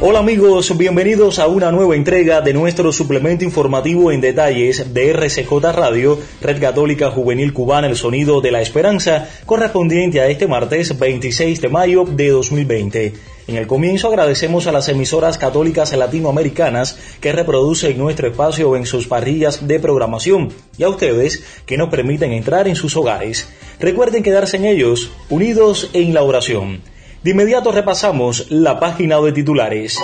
[0.00, 5.50] Hola amigos, bienvenidos a una nueva entrega de nuestro suplemento informativo en detalles de RCJ
[5.72, 11.60] Radio, Red Católica Juvenil Cubana, el sonido de la esperanza, correspondiente a este martes 26
[11.60, 13.14] de mayo de 2020.
[13.48, 19.08] En el comienzo agradecemos a las emisoras católicas latinoamericanas que reproducen nuestro espacio en sus
[19.08, 23.48] parrillas de programación y a ustedes que nos permiten entrar en sus hogares.
[23.80, 26.82] Recuerden quedarse en ellos, unidos en la oración.
[27.22, 29.98] De inmediato repasamos la página de titulares.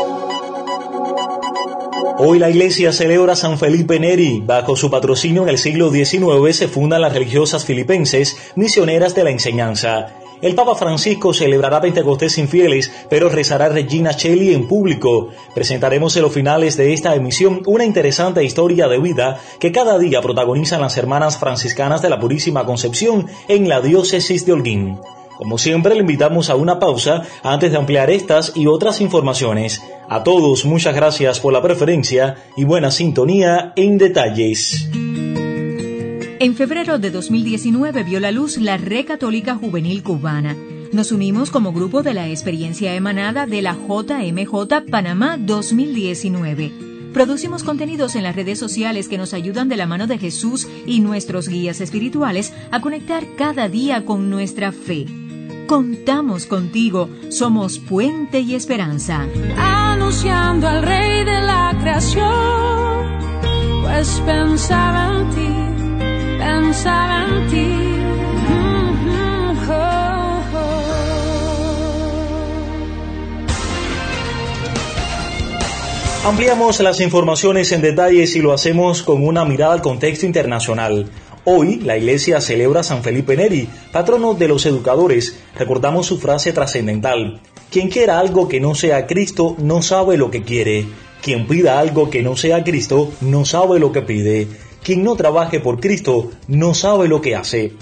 [2.19, 4.43] Hoy la iglesia celebra San Felipe Neri.
[4.45, 9.31] Bajo su patrocinio en el siglo XIX se fundan las religiosas filipenses misioneras de la
[9.31, 10.09] enseñanza.
[10.43, 15.29] El Papa Francisco celebrará Pentecostés sin fieles, pero rezará Regina Cheli en público.
[15.55, 20.21] Presentaremos en los finales de esta emisión una interesante historia de vida que cada día
[20.21, 24.99] protagonizan las hermanas franciscanas de la Purísima Concepción en la diócesis de Holguín.
[25.45, 29.83] Como siempre, le invitamos a una pausa antes de ampliar estas y otras informaciones.
[30.09, 34.89] A todos, muchas gracias por la preferencia y buena sintonía en detalles.
[36.41, 40.57] En febrero de 2019 vio la luz la Red Católica Juvenil Cubana.
[40.93, 46.73] Nos unimos como grupo de la experiencia emanada de la JMJ Panamá 2019.
[47.13, 51.01] Producimos contenidos en las redes sociales que nos ayudan de la mano de Jesús y
[51.01, 55.05] nuestros guías espirituales a conectar cada día con nuestra fe.
[55.67, 59.27] Contamos contigo, somos puente y esperanza.
[59.57, 63.19] Anunciando al Rey de la creación,
[63.83, 67.69] pues pensaba en ti, pensaba en ti.
[68.49, 69.35] Mm-hmm,
[76.27, 81.11] Ampliamos las informaciones en detalles y lo hacemos con una mirada al contexto internacional.
[81.47, 85.39] Hoy la iglesia celebra San Felipe Neri, patrono de los educadores.
[85.55, 87.43] Recordamos su frase trascendental.
[87.71, 90.87] Quien quiera algo que no sea Cristo no sabe lo que quiere.
[91.21, 94.49] Quien pida algo que no sea Cristo no sabe lo que pide.
[94.83, 97.73] Quien no trabaje por Cristo no sabe lo que hace.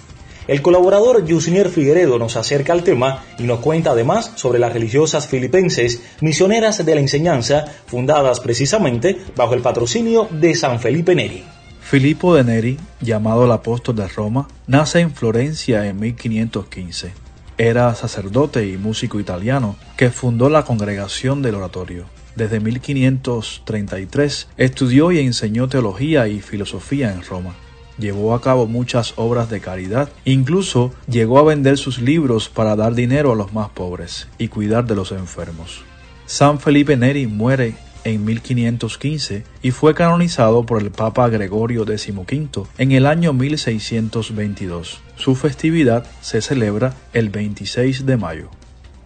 [0.49, 5.29] El colaborador Yusnier Figueredo nos acerca al tema y nos cuenta además sobre las religiosas
[5.29, 11.45] filipenses misioneras de la enseñanza fundadas precisamente bajo el patrocinio de San Felipe Neri.
[11.93, 17.13] Filippo de Neri, llamado el apóstol de Roma, nace en Florencia en 1515.
[17.59, 22.07] Era sacerdote y músico italiano que fundó la congregación del oratorio.
[22.35, 27.57] Desde 1533 estudió y enseñó teología y filosofía en Roma.
[27.99, 32.95] Llevó a cabo muchas obras de caridad, incluso llegó a vender sus libros para dar
[32.95, 35.83] dinero a los más pobres y cuidar de los enfermos.
[36.25, 37.75] San Felipe Neri muere
[38.05, 45.01] en 1515 y fue canonizado por el Papa Gregorio XV en el año 1622.
[45.17, 48.51] Su festividad se celebra el 26 de mayo.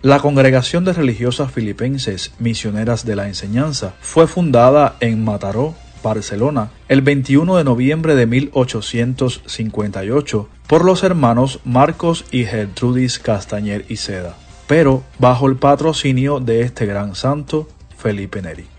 [0.03, 7.01] La Congregación de Religiosas Filipenses Misioneras de la Enseñanza fue fundada en Mataró, Barcelona, el
[7.03, 14.37] 21 de noviembre de 1858 por los hermanos Marcos y Gertrudis Castañer y Seda,
[14.69, 18.76] pero bajo el patrocinio de este gran santo, Felipe Neri.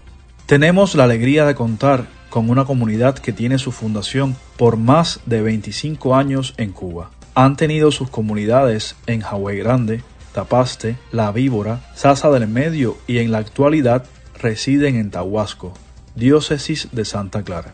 [0.47, 5.41] Tenemos la alegría de contar con una comunidad que tiene su fundación por más de
[5.41, 7.11] 25 años en Cuba.
[7.35, 13.33] Han tenido sus comunidades en Hawái Grande, Tapaste, La Víbora, Sasa del Medio y en
[13.33, 14.05] la actualidad
[14.41, 15.73] residen en Tahuasco,
[16.15, 17.73] diócesis de Santa Clara.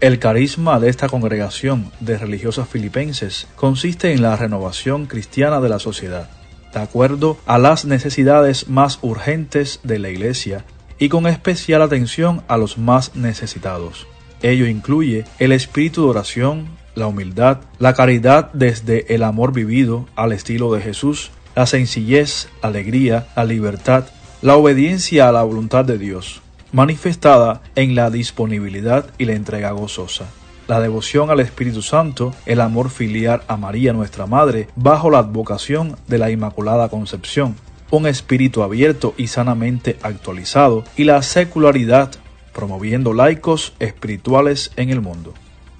[0.00, 5.78] El carisma de esta congregación de religiosas filipenses consiste en la renovación cristiana de la
[5.78, 6.28] sociedad,
[6.74, 10.64] de acuerdo a las necesidades más urgentes de la Iglesia
[10.98, 14.06] y con especial atención a los más necesitados.
[14.42, 20.32] Ello incluye el espíritu de oración, la humildad, la caridad desde el amor vivido al
[20.32, 24.06] estilo de Jesús, la sencillez, la alegría, la libertad,
[24.42, 26.40] la obediencia a la voluntad de Dios,
[26.72, 30.26] manifestada en la disponibilidad y la entrega gozosa.
[30.68, 35.96] La devoción al Espíritu Santo, el amor filial a María nuestra Madre, bajo la advocación
[36.08, 37.56] de la Inmaculada Concepción,
[37.90, 42.10] un espíritu abierto y sanamente actualizado, y la secularidad,
[42.52, 45.34] promoviendo laicos espirituales en el mundo.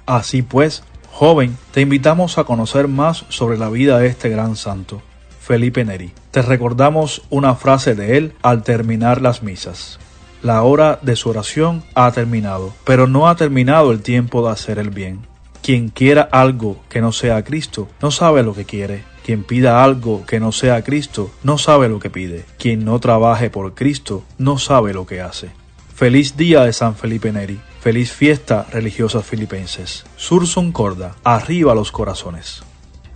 [0.06, 5.02] Así pues, joven, te invitamos a conocer más sobre la vida de este gran santo,
[5.40, 6.12] Felipe Neri.
[6.30, 9.98] Te recordamos una frase de él al terminar las misas.
[10.42, 14.78] La hora de su oración ha terminado, pero no ha terminado el tiempo de hacer
[14.78, 15.26] el bien.
[15.62, 19.02] Quien quiera algo que no sea Cristo, no sabe lo que quiere.
[19.28, 22.46] Quien pida algo que no sea Cristo, no sabe lo que pide.
[22.58, 25.50] Quien no trabaje por Cristo, no sabe lo que hace.
[25.94, 27.60] Feliz día de San Felipe Neri.
[27.78, 30.06] Feliz fiesta religiosas filipenses.
[30.16, 32.62] Surson Corda, arriba los corazones.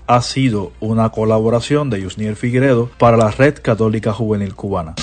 [0.07, 4.95] Ha sido una colaboración de Yusniel Figueredo para la Red Católica Juvenil Cubana.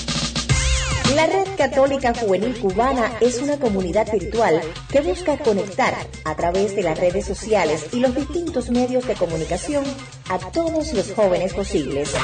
[1.60, 7.26] Católica Juvenil Cubana es una comunidad virtual que busca conectar a través de las redes
[7.26, 9.84] sociales y los distintos medios de comunicación
[10.30, 12.16] a todos los jóvenes posibles.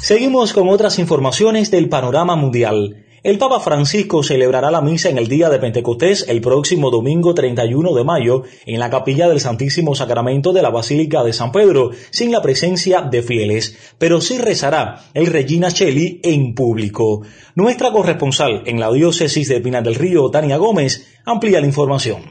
[0.00, 3.04] Seguimos con otras informaciones del panorama mundial.
[3.24, 7.94] El Papa Francisco celebrará la misa en el día de Pentecostés el próximo domingo 31
[7.94, 12.32] de mayo en la capilla del Santísimo Sacramento de la Basílica de San Pedro, sin
[12.32, 17.22] la presencia de fieles, pero sí rezará el Regina Cheli en público.
[17.54, 22.22] Nuestra corresponsal en la diócesis de Pinar del Río, Tania Gómez, amplía la información.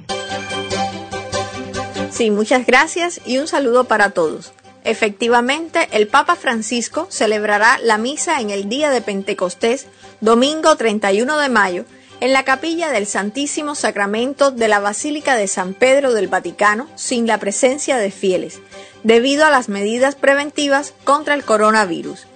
[2.10, 4.52] Sí, muchas gracias y un saludo para todos.
[4.84, 9.88] Efectivamente, el Papa Francisco celebrará la misa en el día de Pentecostés,
[10.22, 11.86] domingo 31 de mayo,
[12.20, 17.26] en la capilla del Santísimo Sacramento de la Basílica de San Pedro del Vaticano, sin
[17.26, 18.60] la presencia de fieles,
[19.04, 22.28] debido a las medidas preventivas contra el coronavirus.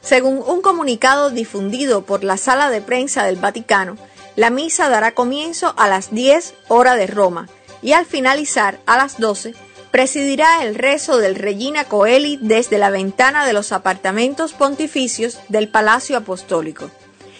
[0.00, 3.96] Según un comunicado difundido por la sala de prensa del Vaticano,
[4.34, 7.48] la misa dará comienzo a las 10 hora de Roma
[7.82, 9.54] y al finalizar a las 12
[9.92, 16.16] presidirá el rezo del Regina Coeli desde la ventana de los apartamentos pontificios del Palacio
[16.16, 16.90] Apostólico.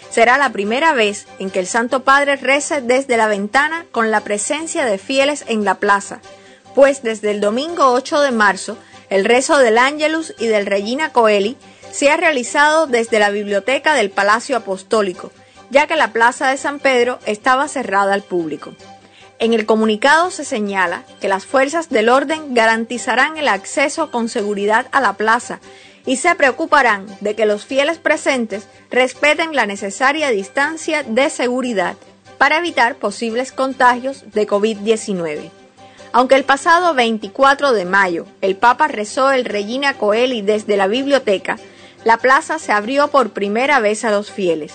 [0.09, 4.21] Será la primera vez en que el Santo Padre rece desde la ventana con la
[4.21, 6.19] presencia de fieles en la plaza,
[6.73, 8.77] pues desde el domingo 8 de marzo
[9.09, 11.57] el rezo del Ángelus y del Regina Coeli
[11.91, 15.31] se ha realizado desde la biblioteca del Palacio Apostólico,
[15.71, 18.73] ya que la plaza de San Pedro estaba cerrada al público.
[19.39, 24.87] En el comunicado se señala que las fuerzas del orden garantizarán el acceso con seguridad
[24.91, 25.59] a la plaza
[26.05, 31.95] y se preocuparán de que los fieles presentes respeten la necesaria distancia de seguridad
[32.37, 35.51] para evitar posibles contagios de COVID-19.
[36.11, 41.59] Aunque el pasado 24 de mayo el Papa rezó el Regina Coeli desde la biblioteca,
[42.03, 44.73] la plaza se abrió por primera vez a los fieles.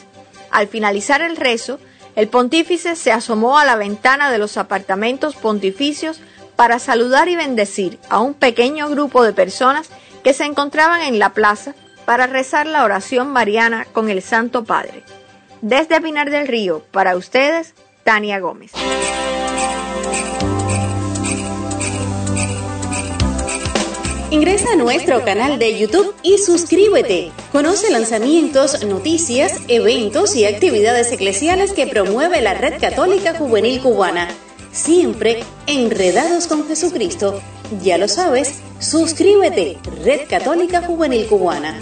[0.50, 1.80] Al finalizar el rezo,
[2.14, 6.20] el pontífice se asomó a la ventana de los apartamentos pontificios
[6.54, 9.90] para saludar y bendecir a un pequeño grupo de personas
[10.24, 11.74] que se encontraban en la plaza
[12.06, 15.04] para rezar la oración mariana con el Santo Padre.
[15.60, 18.72] Desde Pinar del Río, para ustedes, Tania Gómez.
[24.30, 27.30] Ingresa a nuestro canal de YouTube y suscríbete.
[27.52, 34.28] Conoce lanzamientos, noticias, eventos y actividades eclesiales que promueve la Red Católica Juvenil Cubana.
[34.72, 37.40] Siempre enredados con Jesucristo.
[37.80, 41.78] Ya lo sabes, suscríbete, Red Católica Juvenil Cubana.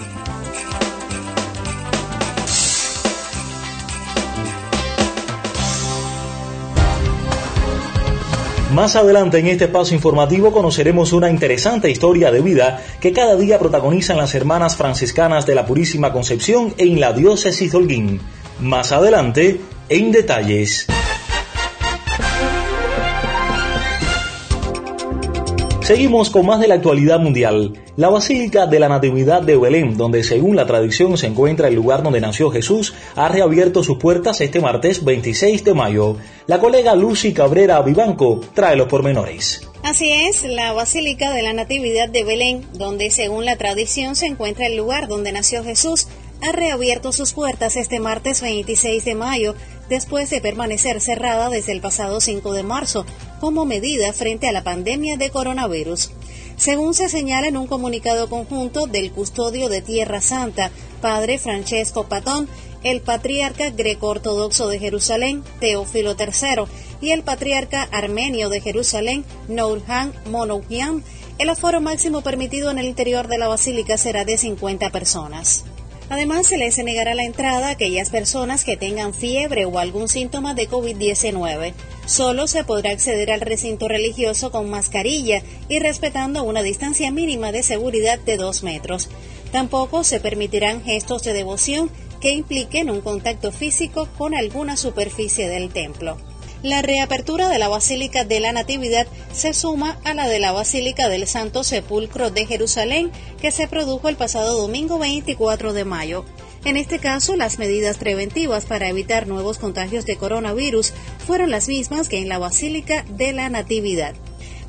[8.72, 13.58] Más adelante en este espacio informativo conoceremos una interesante historia de vida que cada día
[13.58, 18.20] protagonizan las hermanas franciscanas de la Purísima Concepción en la diócesis de Holguín.
[18.60, 20.86] Más adelante, en detalles.
[25.82, 27.72] Seguimos con más de la actualidad mundial.
[27.96, 32.04] La Basílica de la Natividad de Belén, donde según la tradición se encuentra el lugar
[32.04, 36.16] donde nació Jesús, ha reabierto sus puertas este martes 26 de mayo.
[36.46, 39.68] La colega Lucy Cabrera Vivanco trae los pormenores.
[39.82, 44.68] Así es, la Basílica de la Natividad de Belén, donde según la tradición se encuentra
[44.68, 46.06] el lugar donde nació Jesús,
[46.42, 49.54] ha reabierto sus puertas este martes 26 de mayo,
[49.88, 53.06] después de permanecer cerrada desde el pasado 5 de marzo,
[53.40, 56.10] como medida frente a la pandemia de coronavirus.
[56.56, 60.70] Según se señala en un comunicado conjunto del custodio de Tierra Santa,
[61.00, 62.48] padre Francesco Patón,
[62.82, 66.64] el patriarca greco-ortodoxo de Jerusalén, Teófilo III,
[67.00, 71.04] y el patriarca armenio de Jerusalén, Nourhan Monouhian,
[71.38, 75.64] el aforo máximo permitido en el interior de la basílica será de 50 personas.
[76.12, 80.52] Además, se les negará la entrada a aquellas personas que tengan fiebre o algún síntoma
[80.52, 81.72] de COVID-19.
[82.04, 87.62] Solo se podrá acceder al recinto religioso con mascarilla y respetando una distancia mínima de
[87.62, 89.08] seguridad de dos metros.
[89.52, 91.90] Tampoco se permitirán gestos de devoción
[92.20, 96.18] que impliquen un contacto físico con alguna superficie del templo.
[96.62, 101.08] La reapertura de la Basílica de la Natividad se suma a la de la Basílica
[101.08, 106.24] del Santo Sepulcro de Jerusalén, que se produjo el pasado domingo 24 de mayo.
[106.64, 110.92] En este caso, las medidas preventivas para evitar nuevos contagios de coronavirus
[111.26, 114.14] fueron las mismas que en la Basílica de la Natividad.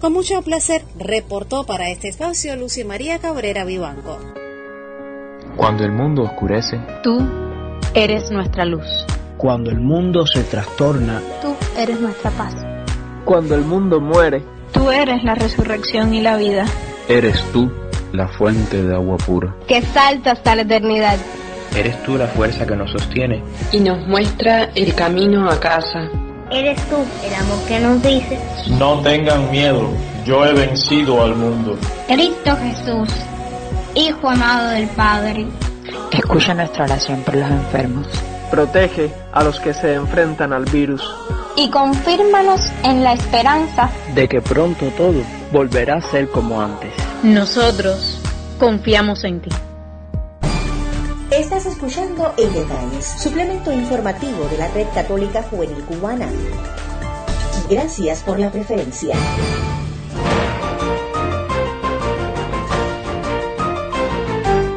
[0.02, 4.18] Con mucho placer, reportó para este espacio Lucy María Cabrera Vivanco.
[5.56, 7.20] Cuando el mundo oscurece, tú
[7.94, 8.88] eres nuestra luz.
[9.44, 12.56] Cuando el mundo se trastorna, tú eres nuestra paz.
[13.26, 16.64] Cuando el mundo muere, tú eres la resurrección y la vida.
[17.10, 17.70] Eres tú
[18.14, 19.54] la fuente de agua pura.
[19.68, 21.18] Que salta hasta la eternidad.
[21.76, 23.44] Eres tú la fuerza que nos sostiene.
[23.74, 26.08] Y nos muestra el camino a casa.
[26.50, 26.96] Eres tú
[27.28, 28.40] el amor que nos dice.
[28.80, 29.90] No tengan miedo,
[30.26, 31.78] yo he vencido al mundo.
[32.08, 33.10] Cristo Jesús,
[33.94, 35.48] Hijo amado del Padre.
[36.14, 38.08] Escucha nuestra oración por los enfermos.
[38.54, 41.02] Protege a los que se enfrentan al virus.
[41.56, 46.94] Y confírmanos en la esperanza de que pronto todo volverá a ser como antes.
[47.24, 48.22] Nosotros
[48.60, 49.50] confiamos en ti.
[51.32, 56.28] Estás escuchando En Detalles, suplemento informativo de la Red Católica Juvenil Cubana.
[57.72, 59.16] Gracias por la preferencia.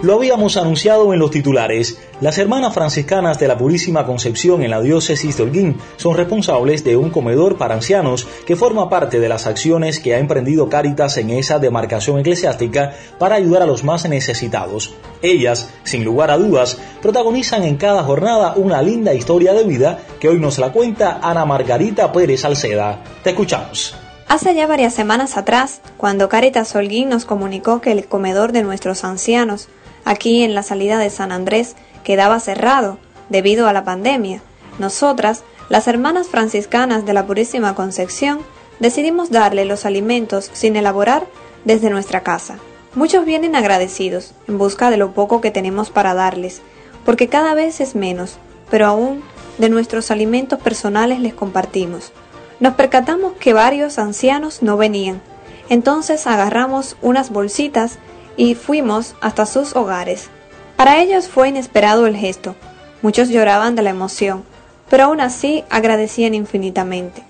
[0.06, 1.98] Lo habíamos anunciado en los titulares.
[2.20, 6.96] Las hermanas franciscanas de la Purísima Concepción en la diócesis de Holguín son responsables de
[6.96, 11.30] un comedor para ancianos que forma parte de las acciones que ha emprendido Cáritas en
[11.30, 14.94] esa demarcación eclesiástica para ayudar a los más necesitados.
[15.22, 20.28] Ellas, sin lugar a dudas, protagonizan en cada jornada una linda historia de vida que
[20.28, 23.02] hoy nos la cuenta Ana Margarita Pérez Alceda.
[23.24, 23.96] Te escuchamos.
[24.28, 29.02] Hace ya varias semanas atrás, cuando Cáritas Holguín nos comunicó que el comedor de nuestros
[29.02, 29.68] ancianos
[30.06, 32.98] Aquí en la salida de San Andrés quedaba cerrado
[33.28, 34.40] debido a la pandemia.
[34.78, 38.38] Nosotras, las hermanas franciscanas de la Purísima Concepción,
[38.78, 41.26] decidimos darle los alimentos sin elaborar
[41.64, 42.60] desde nuestra casa.
[42.94, 46.62] Muchos vienen agradecidos, en busca de lo poco que tenemos para darles,
[47.04, 48.38] porque cada vez es menos,
[48.70, 49.24] pero aún
[49.58, 52.12] de nuestros alimentos personales les compartimos.
[52.60, 55.20] Nos percatamos que varios ancianos no venían,
[55.68, 57.98] entonces agarramos unas bolsitas
[58.36, 60.28] y fuimos hasta sus hogares.
[60.76, 62.54] Para ellos fue inesperado el gesto.
[63.02, 64.44] Muchos lloraban de la emoción,
[64.90, 67.22] pero aún así agradecían infinitamente.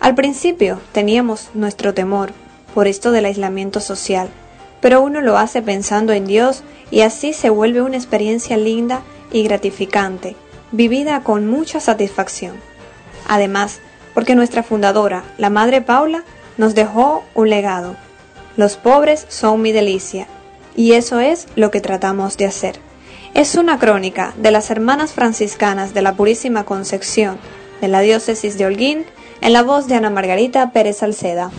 [0.00, 2.32] Al principio teníamos nuestro temor
[2.74, 4.28] por esto del aislamiento social,
[4.80, 9.42] pero uno lo hace pensando en Dios y así se vuelve una experiencia linda y
[9.42, 10.36] gratificante,
[10.72, 12.56] vivida con mucha satisfacción.
[13.26, 13.80] Además,
[14.14, 16.24] porque nuestra fundadora, la Madre Paula,
[16.56, 17.96] nos dejó un legado.
[18.56, 20.26] Los pobres son mi delicia,
[20.78, 22.76] y eso es lo que tratamos de hacer.
[23.34, 27.38] Es una crónica de las hermanas franciscanas de la Purísima Concepción
[27.80, 29.04] de la diócesis de Holguín
[29.40, 31.50] en la voz de Ana Margarita Pérez Salceda.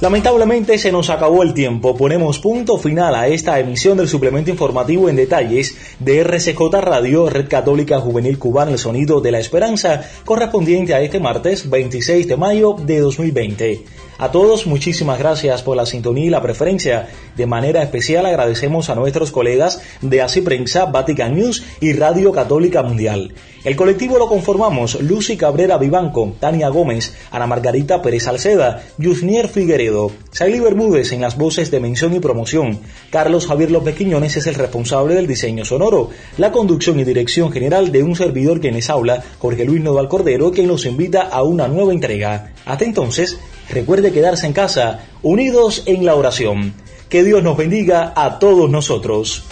[0.00, 1.96] Lamentablemente se nos acabó el tiempo.
[1.96, 7.48] Ponemos punto final a esta emisión del suplemento informativo en detalles de RCJ Radio, Red
[7.48, 12.76] Católica Juvenil Cubana, el sonido de la esperanza, correspondiente a este martes 26 de mayo
[12.78, 13.84] de 2020.
[14.16, 17.08] A todos muchísimas gracias por la sintonía y la preferencia.
[17.36, 22.84] De manera especial agradecemos a nuestros colegas de Así Prensa, Vatican News y Radio Católica
[22.84, 23.34] Mundial.
[23.64, 30.12] El colectivo lo conformamos Lucy Cabrera Vivanco, Tania Gómez, Ana Margarita Pérez Salceda, Yusnier Figueredo,
[30.30, 32.78] Saily Bermúdez en las voces de mención y promoción.
[33.10, 37.90] Carlos Javier López Quiñones es el responsable del diseño sonoro, la conducción y dirección general
[37.90, 41.66] de un servidor que les habla, Jorge Luis Nodal Cordero, quien nos invita a una
[41.66, 42.52] nueva entrega.
[42.66, 43.38] Hasta entonces,
[43.70, 46.74] Recuerde quedarse en casa, unidos en la oración.
[47.08, 49.44] Que Dios nos bendiga a todos nosotros.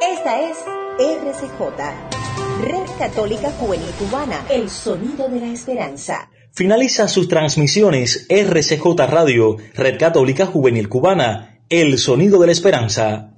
[0.00, 0.58] Esta es
[0.98, 1.60] RCJ,
[2.62, 6.30] Red Católica Juvenil Cubana, el sonido de la esperanza.
[6.52, 13.31] Finaliza sus transmisiones RCJ Radio, Red Católica Juvenil Cubana, el sonido de la esperanza.